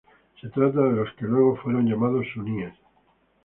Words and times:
Se 0.41 0.49
trata 0.49 0.81
de 0.81 0.93
los 0.93 1.13
que 1.13 1.25
luego 1.25 1.57
fueron 1.57 1.85
llamados 1.85 2.25
suníes. 2.33 2.73